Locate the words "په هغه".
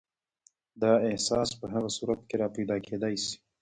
1.59-1.89